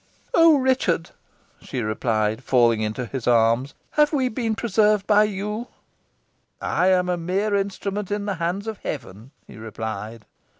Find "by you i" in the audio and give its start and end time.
5.05-6.87